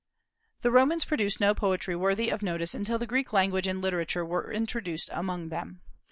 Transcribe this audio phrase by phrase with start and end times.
[0.63, 4.51] The Romans produced no poetry worthy of notice until the Greek language and literature were
[4.51, 5.81] introduced among them.